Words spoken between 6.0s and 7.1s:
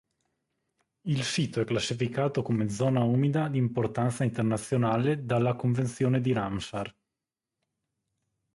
di Ramsar.